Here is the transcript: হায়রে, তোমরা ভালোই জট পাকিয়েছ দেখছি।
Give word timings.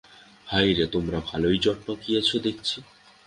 হায়রে, 0.47 0.85
তোমরা 0.85 1.19
ভালোই 1.29 1.57
জট 1.57 1.79
পাকিয়েছ 1.87 2.29
দেখছি। 2.37 2.77